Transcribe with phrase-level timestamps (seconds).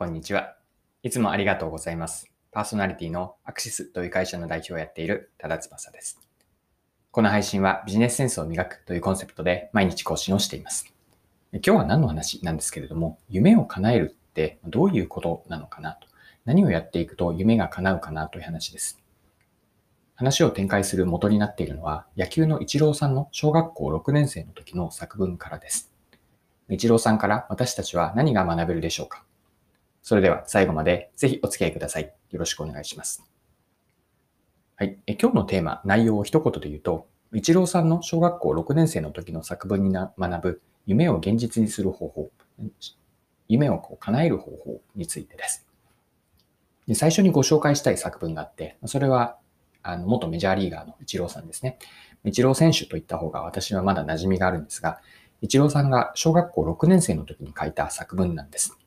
[0.00, 0.56] こんにちは。
[1.02, 2.32] いつもありがとうございます。
[2.52, 6.18] パーソナリティのアクシスという会社の代表をやっている多田翼です。
[7.10, 10.86] この配信はビジネスセンスを磨くというコンセプトで毎日更新をしています。
[11.52, 16.08] 今日は何の話なんですけれども、夢を叶えるってどういうことなのかなと。
[16.46, 19.02] 何をやっていくと夢が叶うかなという話です。
[20.14, 25.92] 話を展開する元になっているのは、野球のイチローさんの小学校6年生の時の作文からです。
[26.70, 29.26] イチローさんから私たちは何が学べるでしょうか？
[30.02, 32.12] それでは最後までぜひお付き合いください。
[32.30, 33.24] よろしくお願いします。
[34.76, 34.98] はい。
[35.06, 42.30] え今日のテーマ、内容を一言で言うと、イチローさんの小学校6年生の時の作文にな学ぶ夢を現実にする方法、
[43.48, 45.66] 夢をこう叶える方法についてです。
[46.86, 49.36] で最初にご紹介したい作文があって、それは
[49.82, 51.78] あの元メジャーリーガーのイチローさんですね。
[52.24, 55.00] イチロー選手といった方が私はまだ馴染みがあるんですが、
[55.42, 58.79] イチローさんが小学校6年生の時に書いた作文なんです。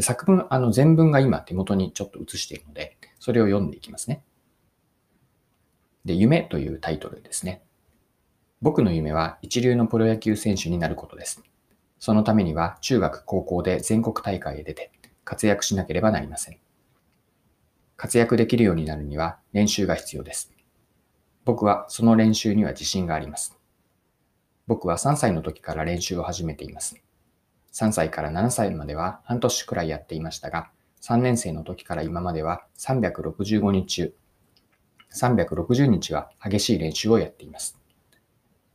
[0.00, 4.22] 作文、あの全文が今手元にちょっと映しているので、それを読んでいきますね。
[6.04, 7.62] で、夢というタイトルですね。
[8.60, 11.42] 僕の夢は一流のプロ野球選手になることです。
[11.98, 14.90] そのためには中学、高校で全国大会へ出て
[15.24, 16.58] 活躍しなければなりません。
[17.96, 20.52] 活躍できるようになるには練習が必要です。
[21.44, 23.58] 僕はその練習には自信があります。
[24.66, 26.96] 僕は3歳の時から練習を始めています。
[27.78, 30.68] 3歳から7歳までは半年くらいやっていましたが、
[31.00, 34.14] 3年生の時から今までは365日中、
[35.14, 37.78] 360日は激しい練習をやっています。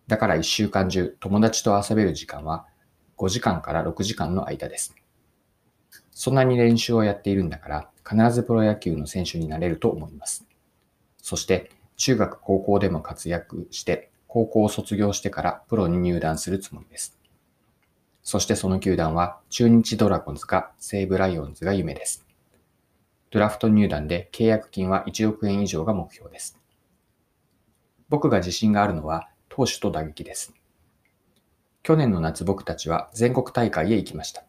[0.07, 2.65] だから1週間中友達と遊べる時間は
[3.17, 4.95] 5時間から6時間の間です。
[6.11, 10.45] そんなに練習をやっているんだから必ずプロ野球の選手になれると思います。
[11.17, 17.19] そして中学高校でも活躍して高校を卒業してからプロに入団するつもりです。
[18.23, 22.25] そしてその球団は中日ドラゴンズか西武ライオンズが夢です。
[23.31, 26.57] ドラフト入団で契約金は1億円以上が目標です。
[28.07, 30.53] 僕が自信があるのは投手と打撃です。
[31.83, 34.45] 去年の夏僕たちは全国大会へ行きました。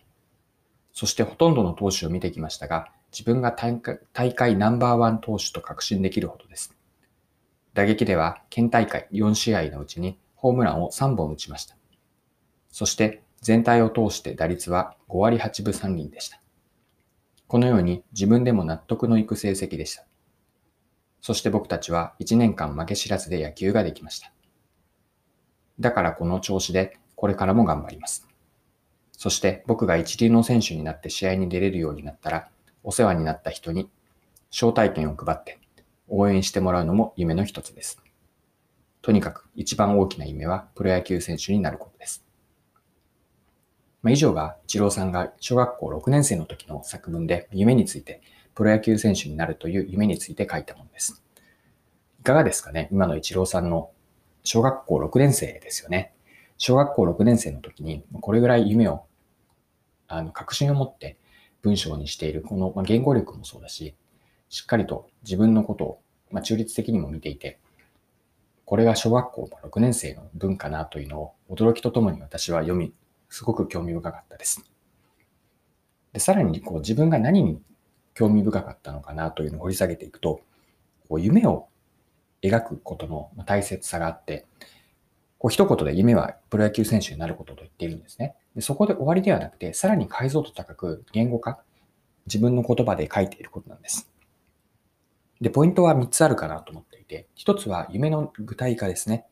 [0.93, 6.76] そしてほとんどの投手を見てきましたが、自分が大会ナンバーワン投手と確信できるほどです。
[7.72, 11.76] 打撃では県大会4試合のうちにホームランを3本打ちました。
[12.70, 16.41] そして全体を通して打率は5割8分3厘でした。
[17.47, 20.06] このように自分でも納得のいく成績でした。
[21.21, 24.32] そして僕たちは1年間負け知らずで野球ができました。
[25.78, 28.27] だからこの調子でこれからも頑張ります。
[29.12, 32.49] そして僕が一流の選手になって試合に出れるようになったら、
[32.82, 33.91] お世話になった人に
[34.50, 35.59] 招待券を配って
[36.09, 38.00] 応援してもらうのも夢の一つです。
[39.03, 42.25] とにかく一番大きな夢はプロ野球選手になることです。
[44.04, 48.20] まあ、以上がイチローさんが小学校6年生の時の作文で夢について
[48.54, 51.25] プロ野球選手になるという夢について書いたものです。
[52.20, 53.91] いかがですかね今のイチローさんの
[54.44, 56.12] 小学校6年生ですよね。
[56.59, 59.06] 小学校6年生の時にこれぐらい夢を
[60.06, 61.16] あの確信を持って
[61.62, 63.94] 文章にしているこの、ま、言語力もそうだし、
[64.50, 67.59] しっかりと自分のことを、まあ、中立的にも見ていて、
[68.66, 72.93] これが小学校6年生の文かなというのを驚きとともに私は読み、
[73.34, 74.62] すごく興味深かったです。
[76.12, 77.61] でさらにこう自分が何に
[78.15, 80.41] 興味深かったのかなというのを掘り下げていくと、
[81.09, 81.67] こう夢を
[82.43, 84.47] 描くことの大切さがあって、
[85.39, 88.37] こう一言で夢はプロ野球選手になることと言っているんですね。
[88.55, 91.59] でそこで終わりではなくて、さらに解像度高く言語化、
[92.27, 94.09] 自分の言葉で書いていることなんです。
[95.41, 99.27] で、ポイントは3つあるかなと思っていて、1つは夢の具体化ですね。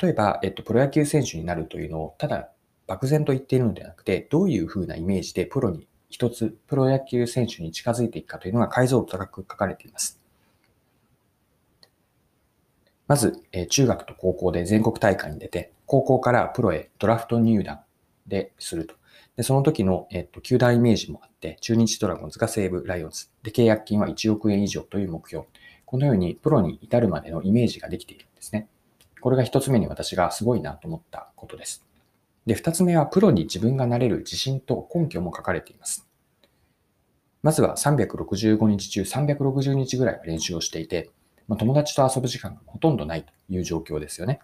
[0.00, 2.50] 例えば、えっと、プロ野球選手になるというのを、ただ
[2.86, 10.20] 漠然と言っているのではなくて、どういうふうなイメージでプロに一つ、プロ野球選手に近づいていくかというのが解像度高く書かれています。
[13.06, 17.80] まず、え中学と高校で全国大会に出て、高校からプロへドラフト入団
[18.26, 18.94] ですると。
[19.36, 23.26] で、その時の、えっと、球団イメージもあって、中日ドラゴンズが西武ライオンズ。
[23.42, 25.46] で、契約金は1億円以上という目標。
[25.84, 28.68] このようにプロに至るまでのイメージができているんですね。
[29.20, 31.84] これが一つ目に私がすごいなと思ったことです。
[32.46, 36.08] で、二つ目はプロに自分がなれる自信と根拠も書かれています。
[37.42, 41.10] まずは365日中360日ぐらい練習をしていて、
[41.48, 44.40] まあ、友達と遊ぶ時間がほとんどないという状況ですよね。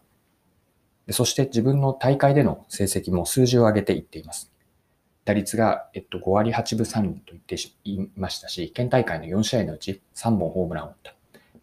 [1.06, 4.52] でそして自分の大会での成績も数字を上げていっています。
[5.24, 11.15] 打率が、えっと、5割8分3厘と言っていましたし、県大会の4試合のうち3本ホームランを打った。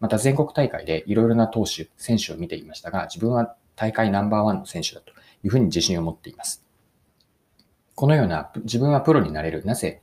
[0.04, 5.12] また全国大会でいろいろな投手、選手を見ていましたが、自分は大会ナンバーワンの選手だと
[5.42, 6.62] いうふうに自信を持っています。
[7.94, 10.02] このような自分はプロになれる、なぜ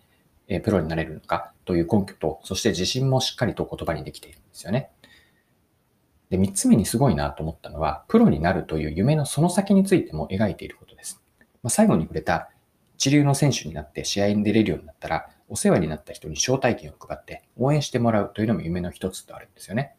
[0.63, 4.89] プロになれるのかという根拠と、そして自信もしっかりと言葉にできているんですよね。
[6.31, 11.21] で、三つ目にすごいなと思ったのは、プロになるという夢のその先についても描いていることです。
[11.61, 12.49] まあ、最後に触れた
[12.97, 19.95] 一流の選手になって試合に出れるようになったら、お世話になった人に招待券を配って応援してもらうというのも夢の一つとあるんですよね。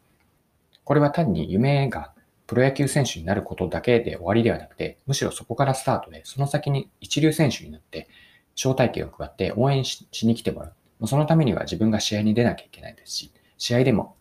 [0.83, 2.11] これは単に夢が
[2.47, 8.09] プロ野球選手になることだけで終わりではなくて、むしろそこからスタートで、その先に一流選手になって、
[8.55, 11.07] 招待券を配って応援しに来てもらう。
[11.07, 14.15] そのためには自分が試合に出なきゃいけないですし、試合でも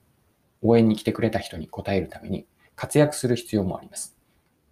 [0.61, 2.47] 応援に来てくれた人に応えるために
[2.77, 4.17] 活躍する必要もあります。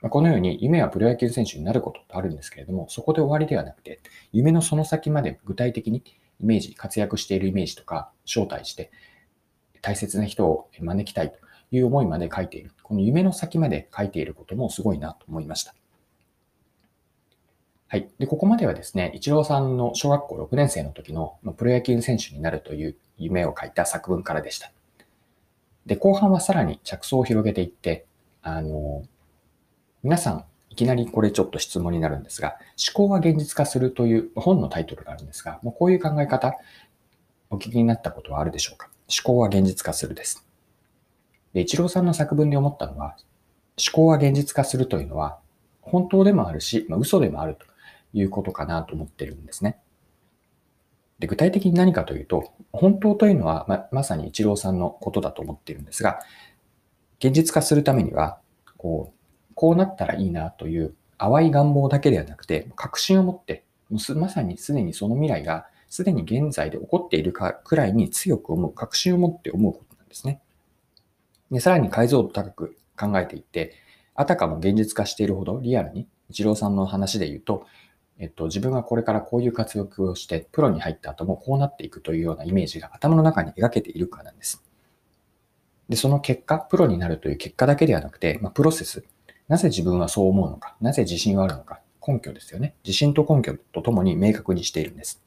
[0.02, 4.00] このように夢はプロ野球選手になることとあるんですけれども、そこで終わりではなくて、
[4.32, 6.02] 夢のその先まで具体的に
[6.40, 8.90] イメージ、活躍しているイメージとか招待して、
[9.82, 11.38] 大切な人を招きたいと
[11.70, 12.72] いう思いまで書いている。
[12.82, 15.75] この夢の先まで書いていることもすごいなと思いました。
[17.88, 18.08] はい。
[18.19, 24.70] で、ここまではですね、一郎さんの小学校6年生の時のプロ野球選手になるという夢を書いた作文からでした。
[25.86, 28.06] で、後半はさらに着想を広げていって、
[28.43, 29.02] あの、
[30.02, 32.56] 皆さん、いきなりこれちょっと質問になるんですが、
[32.94, 36.55] 思考は現実化するという本のタイトルがあるんですが、もうこういう考え方、
[37.50, 38.88] お聞きになったことはあるでしょうか？
[39.08, 40.46] 思考は現実化するです。
[41.52, 43.17] で、一郎さんの作文で思ったのは、
[43.76, 45.38] 思考は現実化するというのは、
[45.81, 47.67] 本当でもあるし、まあ、嘘でもあると
[48.12, 49.78] いうことかなと思ってるんですね。
[51.19, 56.20] で、具体的に何かというと、本当というのはままさに一郎さんのことだと思っているんですが、
[57.19, 58.38] 現実化するためには、
[58.76, 59.19] こう、
[59.60, 70.40] こうなったらいいなという淡い願望だけではなくて、確信を持って、もうまさにすでにその未来がすでに現在で起こっているかくらいに強く思う、確信を持って思うことなんですね。
[71.50, 73.74] で、さらに解像度高く考えていって、
[74.14, 77.66] あたかも現実化しているほどリアルに、一郎さんの話で言うと、
[78.18, 84.64] えっと、自分がこれからこういう活躍をして、プロに入った後もこうなっていくというようなイメージが頭の中に描けているからなんです。
[85.90, 89.04] で、その結果、プロになるという結果だけではなくて、まあ、プロセス、
[89.50, 92.76] なぜ自分はそう思うのか、なぜ自信はあるのか、根拠ですよね。
[92.85, 95.20] 自信と根拠とともに明確にしているんです。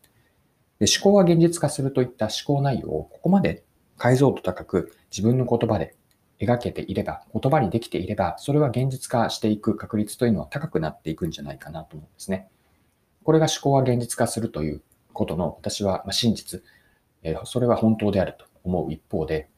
[0.79, 3.63] で思考は現実化するといった思考内容をここまで
[3.97, 5.95] 解像度高く自分の言葉で
[6.39, 12.47] 描けていれば、言葉にできていれば、それは現実化していく確率というのは高くなっていくんじゃないかなと思うんですね。
[13.25, 14.81] これが思考は現実化するという
[15.11, 16.63] ことの私は真実、
[17.43, 19.49] それは本当であると思う一方で、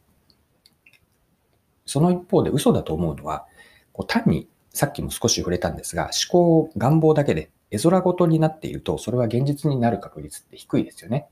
[1.85, 3.45] その一方で嘘だと思うのは、
[3.93, 11.29] こう単にさっきも少し触れたんですが、思考、願望だけで絵空事になっていると、それは現実になる確率って低いですよね。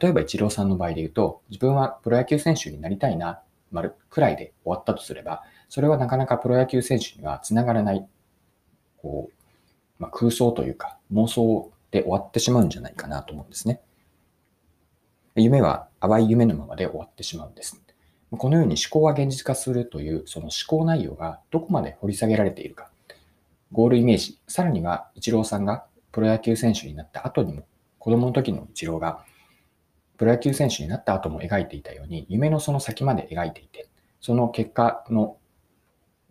[0.00, 8.08] 例えば、イチローさんの場合で言うと、自分はプロ野球選手になりたいな、丸くらいで終わったとすれば、それはなかなかプロ野球選手にはつながらない、
[8.96, 9.36] こう、
[9.98, 13.80] まあ、空想というか妄想で終わってしまうんじゃないかなと思うんですね。
[15.34, 17.85] 夢は淡い夢のままで終わってしまうんです。
[18.30, 22.90] このように思考は現実化するというその思考内容がどこまで掘り下げられているか。
[23.72, 27.66] ゴールイメージ、さらにはイチローさんがプロ野球選手になった後にも、
[27.98, 29.24] 子供の時のイチローが
[30.16, 33.88] プロ野球選手になった後も描いていたように、夢のその先まで描いていて、
[34.20, 35.36] その結果の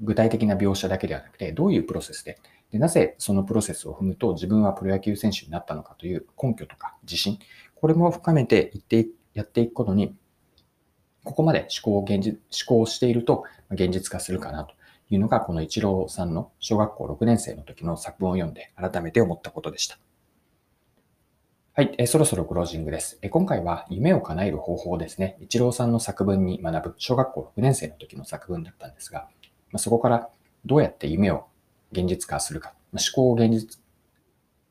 [0.01, 2.39] 具体的な描写だけではなくて、どういうプロセスで、
[2.71, 7.39] でなぜそのプロセスを踏むと自分はプロ野球選手になったのかという根拠とか自信、
[7.75, 10.15] これも深めていってやっていくことに
[11.25, 14.73] ここまで思考を現実、思考をしていると現実化するかなと
[15.09, 19.97] いうのが、この一郎さんの小学校6年生の時の作文を読んで改めて思ったことでした。
[21.73, 23.19] はい、えそろそろクロージングです。
[23.21, 25.35] え今回は夢を叶える方法ですね。
[25.41, 29.27] 一郎さんの作文に学ぶ小学校6年生の時の作文だったんですが、
[29.71, 30.29] まそこから
[30.65, 31.47] どうやって夢を
[31.91, 33.81] 現実化するか、ま思考を現実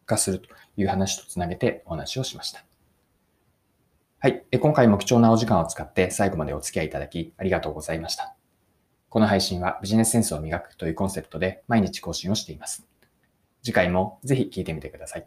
[0.06, 2.64] 化するという話とつなげてお話をしました。
[4.24, 4.42] はい。
[4.58, 8.34] 今回も貴重なお時間を使って最後までお付き合いいただきありがとうございました。
[9.10, 12.86] この配信はビジネスセンスを磨くというコンセプトで毎日更新をしています。
[13.62, 15.26] 次回もぜひ聴いてみてください。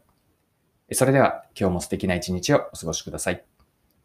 [0.93, 3.43] それでは今日も素敵な一日をお過ごしください。